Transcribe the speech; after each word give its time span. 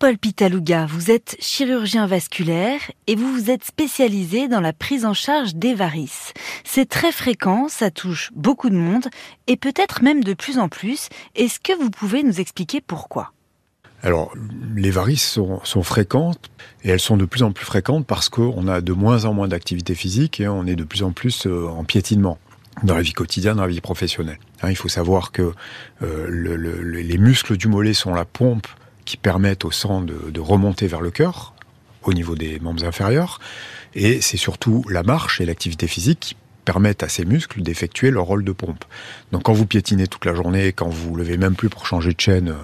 Paul 0.00 0.16
Pitaluga, 0.16 0.86
vous 0.86 1.10
êtes 1.10 1.36
chirurgien 1.40 2.06
vasculaire 2.06 2.78
et 3.08 3.16
vous 3.16 3.32
vous 3.32 3.50
êtes 3.50 3.64
spécialisé 3.64 4.46
dans 4.46 4.60
la 4.60 4.72
prise 4.72 5.04
en 5.04 5.12
charge 5.12 5.56
des 5.56 5.74
varices. 5.74 6.34
C'est 6.62 6.88
très 6.88 7.10
fréquent, 7.10 7.66
ça 7.68 7.90
touche 7.90 8.30
beaucoup 8.32 8.70
de 8.70 8.76
monde 8.76 9.08
et 9.48 9.56
peut-être 9.56 10.04
même 10.04 10.22
de 10.22 10.34
plus 10.34 10.60
en 10.60 10.68
plus. 10.68 11.08
Est-ce 11.34 11.58
que 11.58 11.76
vous 11.76 11.90
pouvez 11.90 12.22
nous 12.22 12.38
expliquer 12.38 12.80
pourquoi? 12.80 13.32
Alors, 14.04 14.32
les 14.76 14.92
varices 14.92 15.28
sont, 15.64 15.82
fréquentes 15.82 16.48
et 16.84 16.90
elles 16.90 17.00
sont 17.00 17.16
de 17.16 17.24
plus 17.24 17.42
en 17.42 17.50
plus 17.50 17.66
fréquentes 17.66 18.06
parce 18.06 18.28
qu'on 18.28 18.68
a 18.68 18.80
de 18.80 18.92
moins 18.92 19.24
en 19.24 19.34
moins 19.34 19.48
d'activité 19.48 19.96
physique 19.96 20.38
et 20.38 20.46
on 20.46 20.64
est 20.64 20.76
de 20.76 20.84
plus 20.84 21.02
en 21.02 21.10
plus 21.10 21.48
euh, 21.48 21.66
en 21.66 21.82
piétinement 21.82 22.38
dans 22.84 22.94
la 22.94 23.02
vie 23.02 23.14
quotidienne, 23.14 23.56
dans 23.56 23.62
la 23.62 23.68
vie 23.68 23.80
professionnelle. 23.80 24.38
Hein, 24.62 24.70
il 24.70 24.76
faut 24.76 24.88
savoir 24.88 25.32
que 25.32 25.54
euh, 26.02 26.26
le, 26.28 26.54
le, 26.54 26.82
les 26.82 27.18
muscles 27.18 27.56
du 27.56 27.66
mollet 27.66 27.94
sont 27.94 28.14
la 28.14 28.24
pompe 28.24 28.68
qui 29.08 29.16
permettent 29.16 29.64
au 29.64 29.70
sang 29.70 30.02
de, 30.02 30.38
remonter 30.38 30.86
vers 30.86 31.00
le 31.00 31.10
cœur 31.10 31.54
au 32.02 32.12
niveau 32.12 32.34
des 32.34 32.60
membres 32.60 32.84
inférieurs 32.84 33.40
et 33.94 34.20
c'est 34.20 34.36
surtout 34.36 34.84
la 34.90 35.02
marche 35.02 35.40
et 35.40 35.46
l'activité 35.46 35.86
physique 35.86 36.20
qui 36.20 36.36
permettent 36.66 37.02
à 37.02 37.08
ces 37.08 37.24
muscles 37.24 37.62
d'effectuer 37.62 38.10
leur 38.10 38.26
rôle 38.26 38.44
de 38.44 38.52
pompe. 38.52 38.84
Donc 39.32 39.44
quand 39.44 39.54
vous 39.54 39.64
piétinez 39.64 40.08
toute 40.08 40.26
la 40.26 40.34
journée, 40.34 40.74
quand 40.74 40.90
vous 40.90 41.16
levez 41.16 41.38
même 41.38 41.54
plus 41.54 41.70
pour 41.70 41.86
changer 41.86 42.12
de 42.12 42.20
chaîne 42.20 42.54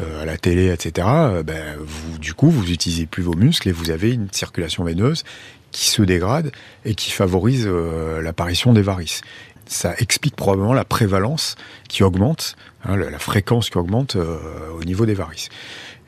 euh, 0.00 0.22
à 0.22 0.24
la 0.24 0.36
télé, 0.36 0.72
etc., 0.72 1.06
euh, 1.08 1.42
ben, 1.44 1.78
du 2.20 2.34
coup, 2.34 2.50
vous 2.50 2.68
utilisez 2.72 3.06
plus 3.06 3.22
vos 3.22 3.34
muscles 3.34 3.68
et 3.68 3.72
vous 3.72 3.90
avez 3.90 4.12
une 4.12 4.26
circulation 4.32 4.82
veineuse 4.82 5.22
qui 5.70 5.88
se 5.88 6.02
dégrade 6.02 6.50
et 6.84 6.96
qui 6.96 7.12
favorise 7.12 7.66
euh, 7.68 8.20
l'apparition 8.20 8.72
des 8.72 8.82
varices. 8.82 9.20
Ça 9.66 9.94
explique 9.98 10.36
probablement 10.36 10.74
la 10.74 10.84
prévalence 10.84 11.56
qui 11.88 12.04
augmente, 12.04 12.56
hein, 12.84 12.96
la, 12.96 13.18
fréquence 13.18 13.68
qui 13.68 13.78
augmente 13.78 14.14
euh, 14.14 14.38
au 14.78 14.84
niveau 14.84 15.06
des 15.06 15.14
varices. 15.14 15.48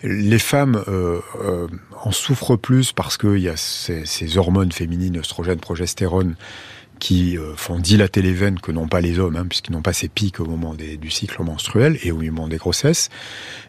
Les 0.05 0.39
femmes 0.39 0.81
euh, 0.87 1.21
euh, 1.43 1.67
en 2.05 2.13
souffrent 2.13 2.57
plus 2.57 2.93
parce 2.93 3.17
qu'il 3.17 3.39
y 3.39 3.49
a 3.49 3.57
ces, 3.57 4.39
hormones 4.39 4.71
féminines, 4.71 5.19
oestrogènes, 5.19 5.59
progestérone, 5.59 6.37
qui 7.01 7.39
font 7.55 7.79
dilater 7.79 8.23
les 8.23 8.33
veines 8.33 8.59
que 8.59 8.73
n'ont 8.73 8.89
pas 8.89 9.01
les 9.01 9.21
hommes, 9.21 9.37
hein, 9.37 9.47
puisqu'ils 9.49 9.71
n'ont 9.71 9.83
pas 9.83 9.93
ces 9.93 10.09
pics 10.09 10.41
au 10.41 10.47
moment 10.47 10.75
du 10.75 11.11
cycle 11.13 11.41
menstruel 11.45 11.97
et 12.03 12.11
au 12.11 12.17
moment 12.17 12.49
des 12.49 12.57
grossesses. 12.57 13.09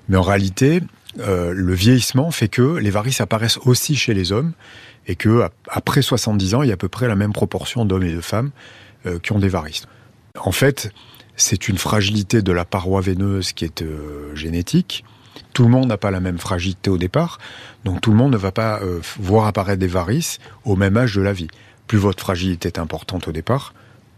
Mais 0.07 0.17
en 0.17 0.23
réalité, 0.23 0.81
le 1.17 1.73
vieillissement 1.73 2.31
fait 2.31 2.47
que 2.47 2.77
les 2.77 2.89
varices 2.89 3.21
apparaissent 3.21 3.59
aussi 3.65 3.95
chez 3.95 4.15
les 4.15 4.31
hommes 4.31 4.53
et 5.05 5.15
que 5.15 5.47
après 5.67 6.01
70 6.01 6.55
ans, 6.55 6.63
il 6.63 6.69
y 6.69 6.71
a 6.71 6.73
à 6.73 6.77
peu 6.77 6.89
près 6.89 7.07
la 7.07 7.15
même 7.15 7.31
proportion 7.31 7.85
d'hommes 7.85 8.01
et 8.01 8.13
de 8.13 8.21
femmes 8.21 8.49
euh, 9.05 9.19
qui 9.19 9.31
ont 9.31 9.39
des 9.39 9.49
varices. 9.49 9.85
En 10.37 10.51
fait, 10.51 10.91
c'est 11.35 11.69
une 11.69 11.77
fragilité 11.77 12.41
de 12.41 12.51
la 12.51 12.65
paroi 12.65 13.01
veineuse 13.01 13.53
qui 13.53 13.65
est 13.65 13.81
euh, 13.81 14.35
génétique. 14.35 15.03
Tout 15.53 15.63
le 15.63 15.69
monde 15.69 15.87
n'a 15.87 15.97
pas 15.97 16.11
la 16.11 16.19
même 16.19 16.37
fragilité 16.37 16.89
au 16.89 16.97
départ, 16.97 17.39
donc 17.85 18.01
tout 18.01 18.11
le 18.11 18.17
monde 18.17 18.31
ne 18.31 18.37
va 18.37 18.51
pas 18.51 18.81
euh, 18.81 18.99
voir 19.19 19.47
apparaître 19.47 19.79
des 19.79 19.87
varices 19.87 20.39
au 20.65 20.75
même 20.75 20.97
âge 20.97 21.15
de 21.15 21.21
la 21.21 21.33
vie. 21.33 21.47
Plus 21.87 21.97
votre 21.97 22.21
fragilité 22.21 22.67
est 22.67 22.79
importante 22.79 23.27
au 23.27 23.31
départ, 23.31 23.73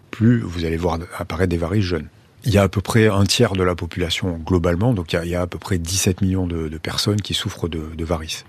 plus 0.10 0.40
vous 0.40 0.66
allez 0.66 0.78
voir 0.78 1.00
apparaître 1.18 1.50
des 1.50 1.58
varices 1.58 1.86
jeunes. 1.86 2.08
Il 2.44 2.52
y 2.52 2.58
a 2.58 2.64
à 2.64 2.70
peu 2.70 2.82
près 2.82 3.08
un 3.08 3.24
tiers 3.24 3.54
de 3.54 3.64
la 3.64 3.76
population 3.76 4.40
globalement, 4.44 4.94
donc 4.94 5.14
il 5.14 5.30
y 5.30 5.36
a, 5.36 5.42
à 5.42 5.48
peu 5.48 5.60
près 5.60 5.78
17 5.78 6.22
millions 6.22 6.48
de, 6.48 6.76
personnes 6.80 7.22
qui 7.22 7.36
souffrent 7.36 7.70
de 7.70 8.04
varices. 8.04 8.46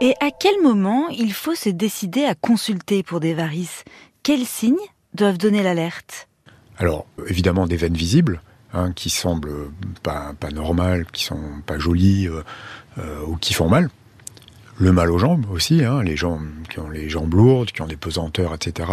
Et 0.00 0.14
à 0.20 0.30
quel 0.30 0.62
moment 0.62 1.08
il 1.08 1.32
faut 1.32 1.56
se 1.56 1.68
décider 1.68 2.24
à 2.24 2.36
consulter 2.36 3.02
pour 3.02 3.18
des 3.18 3.34
varices? 3.34 3.82
Quels 4.22 4.46
signes 4.46 4.76
doivent 5.14 5.38
donner 5.38 5.64
l'alerte? 5.64 6.28
Alors, 6.76 7.06
évidemment, 7.26 7.66
des 7.66 7.76
veines 7.76 7.96
visibles, 7.96 8.40
hein, 8.72 8.92
qui 8.92 9.10
semblent 9.10 9.72
pas, 10.04 10.34
pas 10.38 10.50
normales, 10.50 11.06
qui 11.12 11.24
sont 11.24 11.62
pas 11.66 11.80
jolies 11.80 12.28
euh, 12.28 12.44
euh, 12.98 13.24
ou 13.26 13.36
qui 13.36 13.54
font 13.54 13.68
mal. 13.68 13.90
Le 14.80 14.92
mal 14.92 15.10
aux 15.10 15.18
jambes 15.18 15.46
aussi, 15.50 15.84
hein, 15.84 16.04
les 16.04 16.16
gens 16.16 16.40
qui 16.70 16.78
ont 16.78 16.88
les 16.88 17.08
jambes 17.08 17.34
lourdes, 17.34 17.72
qui 17.72 17.82
ont 17.82 17.86
des 17.86 17.96
pesanteurs, 17.96 18.54
etc. 18.54 18.88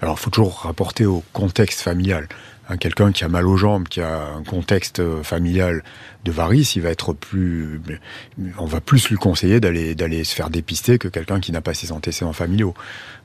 Alors, 0.00 0.16
il 0.16 0.22
faut 0.22 0.30
toujours 0.30 0.60
rapporter 0.60 1.06
au 1.06 1.24
contexte 1.32 1.80
familial. 1.80 2.28
Hein, 2.68 2.76
Quelqu'un 2.76 3.10
qui 3.10 3.24
a 3.24 3.28
mal 3.28 3.48
aux 3.48 3.56
jambes, 3.56 3.88
qui 3.88 4.00
a 4.00 4.28
un 4.28 4.44
contexte 4.44 5.02
familial 5.24 5.82
de 6.24 6.30
varices, 6.30 6.76
il 6.76 6.82
va 6.82 6.90
être 6.90 7.12
plus, 7.12 7.80
on 8.58 8.64
va 8.64 8.80
plus 8.80 9.08
lui 9.08 9.16
conseiller 9.16 9.58
d'aller 9.58 9.96
d'aller 9.96 10.22
se 10.22 10.36
faire 10.36 10.50
dépister 10.50 10.98
que 10.98 11.08
quelqu'un 11.08 11.40
qui 11.40 11.50
n'a 11.50 11.60
pas 11.60 11.74
ses 11.74 11.90
antécédents 11.90 12.32
familiaux. 12.32 12.74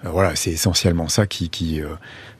Euh, 0.03 0.09
voilà, 0.09 0.36
c'est 0.36 0.52
essentiellement 0.52 1.09
ça 1.09 1.28
qui 1.28 1.50
qui 1.50 1.81
euh, 1.81 1.90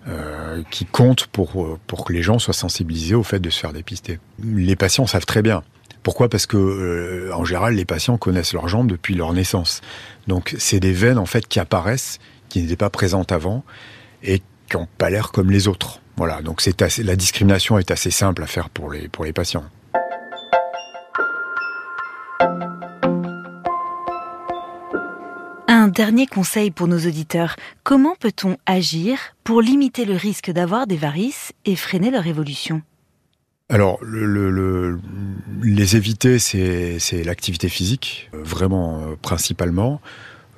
euh, 0.08 0.64
qui 0.72 0.86
compte 0.86 1.28
pour 1.28 1.78
pour 1.86 2.06
que 2.06 2.14
les 2.14 2.24
gens 2.24 2.40
soient 2.40 2.56
sensibilisés 2.56 3.16
au 3.16 3.24
fait 3.24 3.40
de 3.40 3.50
se 3.52 3.60
faire 3.60 3.72
dépister. 3.72 4.20
Les 4.44 4.76
patients 4.76 5.06
savent 5.06 5.28
très 5.28 5.44
bien. 5.44 5.64
Pourquoi? 6.04 6.30
Parce 6.30 6.46
que 6.46 6.58
euh, 6.58 7.32
en 7.34 7.46
général, 7.46 7.76
les 7.76 7.86
patients 7.86 8.18
connaissent 8.18 8.54
leurs 8.54 8.68
jambes 8.68 8.88
depuis 8.88 9.16
leur 9.16 9.34
naissance. 9.34 9.82
Donc, 10.28 10.56
c'est 10.58 10.80
des 10.80 10.94
veines 10.94 11.18
en 11.18 11.26
fait 11.26 11.48
qui 11.48 11.60
apparaissent, 11.60 12.20
qui 12.50 12.62
n'étaient 12.62 12.76
pas 12.76 12.90
présentes 12.90 13.32
avant 13.32 13.64
et 14.24 14.40
qui 14.70 14.78
n'ont 14.78 14.88
pas 14.98 15.10
l'air 15.10 15.32
comme 15.32 15.52
les 15.52 15.68
autres. 15.68 16.02
Voilà. 16.18 16.42
Donc, 16.42 16.62
c'est 16.62 16.80
la 17.00 17.16
discrimination 17.16 17.78
est 17.78 17.92
assez 17.92 18.12
simple 18.12 18.44
à 18.44 18.48
faire 18.48 18.70
pour 18.70 18.92
les 18.92 19.34
patients. 19.34 19.66
Un 25.72 25.88
dernier 25.88 26.26
conseil 26.26 26.72
pour 26.72 26.88
nos 26.88 26.98
auditeurs. 26.98 27.56
Comment 27.84 28.16
peut-on 28.20 28.58
agir 28.66 29.20
pour 29.44 29.62
limiter 29.62 30.06
le 30.06 30.16
risque 30.16 30.52
d'avoir 30.52 30.88
des 30.88 30.98
varices 30.98 31.54
et 31.66 31.76
freiner 31.76 32.12
leur 32.12 32.26
évolution? 32.26 32.82
Alors, 33.70 34.00
le, 34.02 34.26
le, 34.26 34.50
le, 34.50 35.00
les 35.62 35.96
éviter, 35.96 36.40
c'est 36.40 37.24
l'activité 37.24 37.70
physique, 37.70 38.32
euh, 38.34 38.42
vraiment 38.44 39.00
euh, 39.00 39.16
principalement. 39.22 40.02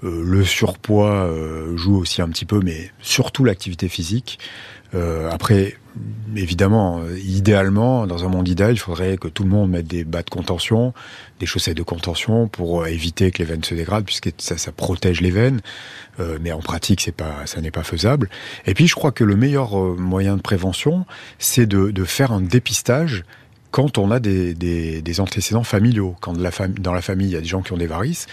Euh, 0.04 0.24
le 0.26 0.46
surpoids 0.46 1.30
joue 1.76 1.98
aussi 1.98 2.22
un 2.22 2.30
petit 2.30 2.46
peu, 2.46 2.62
mais 2.64 2.92
surtout 3.02 3.44
l'activité 3.44 3.90
physique. 3.90 4.40
Après, 5.30 5.78
évidemment, 6.36 7.02
idéalement, 7.24 8.08
dans 8.08 8.24
un 8.26 8.28
monde 8.28 8.48
idéal, 8.48 8.74
il 8.74 8.80
faudrait 8.80 9.18
que 9.18 9.28
tout 9.28 9.44
le 9.44 9.50
monde 9.50 9.72
mette 9.72 9.88
des 9.88 10.04
bas 10.04 10.24
de 10.24 10.30
contention, 10.30 10.94
des 11.40 11.46
chaussettes 11.46 11.78
de 11.78 11.84
contention 11.84 12.48
pour 12.48 12.88
éviter 12.88 13.32
que 13.32 13.40
les 13.40 13.46
veines 13.46 13.64
se 13.64 13.76
dégradent, 13.76 14.06
puisque 14.06 14.30
ça, 14.38 14.58
ça 14.58 14.72
protège 14.72 15.22
les 15.22 15.32
veines. 15.32 15.62
Euh, 16.20 16.38
mais 16.42 16.52
en 16.52 16.60
pratique, 16.60 17.02
c'est 17.02 17.12
pas, 17.12 17.46
ça 17.46 17.62
n'est 17.62 17.72
pas 17.72 17.84
faisable. 17.84 18.30
Et 18.66 18.74
puis, 18.74 18.88
je 18.88 18.96
crois 18.96 19.12
que 19.12 19.24
le 19.24 19.36
meilleur 19.36 19.76
moyen 19.98 20.38
de 20.38 20.42
prévention, 20.42 21.06
c'est 21.40 21.66
de, 21.66 21.92
de 21.92 22.04
faire 22.04 22.32
un 22.32 22.42
dépistage 22.42 23.24
quand 23.72 23.98
on 23.98 24.12
a 24.12 24.20
des, 24.20 24.54
des, 24.54 25.02
des 25.02 25.20
antécédents 25.20 25.64
familiaux, 25.64 26.16
quand 26.20 26.34
de 26.34 26.44
la 26.44 26.52
dans 26.68 26.94
la 26.94 27.02
famille 27.02 27.28
il 27.28 27.34
y 27.34 27.38
a 27.38 27.42
des 27.42 27.48
gens 27.48 27.62
qui 27.62 27.72
ont 27.72 27.78
des 27.78 27.88
varices, 27.88 28.28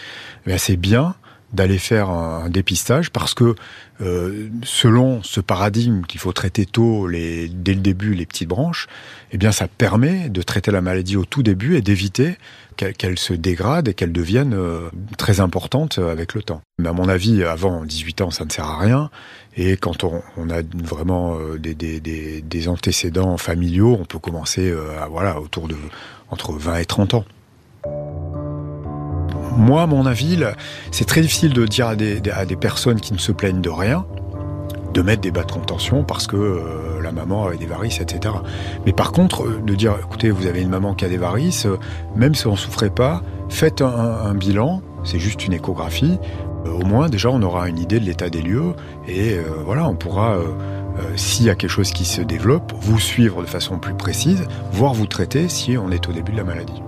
eh 0.46 0.58
c'est 0.58 0.76
bien 0.76 1.14
d'aller 1.52 1.78
faire 1.78 2.10
un, 2.10 2.48
dépistage 2.50 3.10
parce 3.10 3.34
que 3.34 3.54
euh, 4.00 4.48
selon 4.62 5.22
ce 5.22 5.40
paradigme 5.40 6.02
qu'il 6.02 6.20
faut 6.20 6.32
traiter 6.32 6.66
tôt, 6.66 7.06
les, 7.06 7.48
dès 7.48 7.74
le 7.74 7.80
début, 7.80 8.14
les 8.14 8.26
petites 8.26 8.48
branches, 8.48 8.86
eh 9.32 9.38
bien 9.38 9.52
ça 9.52 9.66
permet 9.68 10.28
de 10.28 10.42
traiter 10.42 10.70
la 10.70 10.80
maladie 10.80 11.16
au 11.16 11.24
tout 11.24 11.42
début 11.42 11.76
et 11.76 11.82
d'éviter 11.82 12.36
qu'elle 12.76 12.94
qu 12.94 13.16
se 13.16 13.32
dégrade 13.32 13.88
et 13.88 13.94
qu'elle 13.94 14.12
devienne 14.12 14.54
euh, 14.54 14.88
très 15.16 15.40
importante 15.40 15.98
avec 15.98 16.34
le 16.34 16.42
temps. 16.42 16.62
Mais 16.78 16.88
à 16.88 16.92
mon 16.92 17.08
avis, 17.08 17.42
avant 17.42 17.84
18 17.84 18.20
ans, 18.20 18.30
ça 18.30 18.44
ne 18.44 18.50
sert 18.50 18.66
à 18.66 18.78
rien. 18.78 19.10
Et 19.56 19.76
quand 19.76 20.04
on, 20.04 20.50
a 20.50 20.62
vraiment 20.74 21.36
euh, 21.36 21.58
des, 21.58 21.74
des, 21.74 22.00
des, 22.00 22.68
antécédents 22.68 23.36
familiaux, 23.36 23.96
on 24.00 24.04
peut 24.04 24.20
commencer 24.20 24.72
à, 25.00 25.08
voilà, 25.08 25.40
autour 25.40 25.66
de 25.66 25.76
entre 26.30 26.52
20 26.52 26.78
et 26.78 26.84
30 26.84 27.14
ans. 27.14 27.24
Moi, 29.58 29.82
à 29.82 29.86
mon 29.86 30.06
avis, 30.06 30.38
c'est 30.92 31.04
très 31.04 31.20
difficile 31.20 31.52
de 31.52 31.66
dire 31.66 31.88
à 31.88 31.96
des, 31.96 32.56
personnes 32.56 33.00
qui 33.00 33.12
ne 33.12 33.18
se 33.18 33.32
plaignent 33.32 33.60
de 33.60 33.68
rien 33.68 34.06
de 34.94 35.02
mettre 35.02 35.20
des 35.20 35.32
bas 35.32 35.42
de 35.42 35.50
contention 35.50 36.04
parce 36.04 36.26
que 36.26 36.36
euh, 36.36 37.02
la 37.02 37.12
maman 37.12 37.46
avait 37.46 37.58
des 37.58 37.66
varices, 37.66 38.00
etc. 38.00 38.34
Mais 38.86 38.92
par 38.92 39.12
contre, 39.12 39.42
euh, 39.42 39.60
de 39.62 39.74
dire, 39.74 39.96
écoutez, 40.00 40.30
vous 40.30 40.46
avez 40.46 40.62
une 40.62 40.70
maman 40.70 40.94
qui 40.94 41.04
a 41.04 41.08
des 41.08 41.18
varices, 41.18 41.66
euh, 41.66 41.76
même 42.16 42.34
si 42.34 42.46
on 42.46 42.52
ne 42.52 42.56
souffrait 42.56 42.88
pas, 42.88 43.22
faites 43.48 43.82
un, 43.82 43.86
un 43.86 44.34
bilan, 44.34 44.80
c'est 45.04 45.18
juste 45.18 45.44
une 45.44 45.52
échographie. 45.52 46.18
Au 46.64 46.84
moins, 46.84 47.08
déjà, 47.08 47.28
on 47.28 47.42
aura 47.42 47.68
une 47.68 47.78
idée 47.78 48.00
de 48.00 48.04
l'état 48.04 48.30
des 48.30 48.40
lieux 48.40 48.74
et 49.06 49.38
voilà, 49.64 49.88
on 49.88 49.94
pourra, 49.94 50.36
s'il 51.16 51.46
y 51.46 51.50
a 51.50 51.54
quelque 51.54 51.70
chose 51.70 51.92
qui 51.92 52.04
se 52.04 52.20
développe, 52.20 52.72
vous 52.80 52.98
suivre 52.98 53.42
de 53.42 53.46
façon 53.46 53.78
plus 53.78 53.94
précise, 53.94 54.44
voire 54.72 54.92
vous 54.92 55.06
traiter 55.06 55.48
si 55.48 55.78
on 55.78 55.90
est 55.90 56.08
au 56.08 56.12
début 56.12 56.32
de 56.32 56.36
la 56.36 56.44
maladie. 56.44 56.82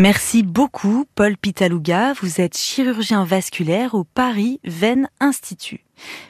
Merci 0.00 0.42
beaucoup, 0.42 1.04
Paul 1.14 1.36
Pitaluga. 1.36 2.14
Vous 2.14 2.40
êtes 2.40 2.56
chirurgien 2.56 3.22
vasculaire 3.22 3.94
au 3.94 4.04
Paris 4.04 4.58
Veine 4.64 5.10
Institut. 5.20 5.84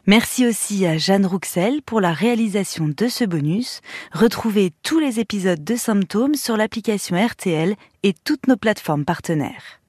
Merci 0.08 0.44
aussi 0.44 0.87
à 0.87 0.99
Jeanne 0.99 1.25
Rouxel 1.25 1.81
pour 1.81 2.00
la 2.00 2.12
réalisation 2.12 2.88
de 2.88 3.06
ce 3.06 3.22
bonus. 3.25 3.81
Retrouvez 4.11 4.72
tous 4.82 4.99
les 4.99 5.20
épisodes 5.20 5.62
de 5.62 5.76
Symptômes 5.76 6.34
sur 6.34 6.56
l'application 6.56 7.17
RTL 7.17 7.76
et 8.02 8.12
toutes 8.25 8.49
nos 8.49 8.56
plateformes 8.56 9.05
partenaires. 9.05 9.80